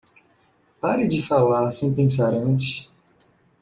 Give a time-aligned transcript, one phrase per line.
[0.79, 2.89] Pare de falar sem pensar antes.